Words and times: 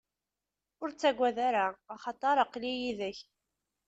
Ur 0.81 0.89
ttagad 0.91 1.37
ara, 1.47 1.65
axaṭer 1.95 2.35
aql-i 2.43 2.71
yid-k. 2.81 3.19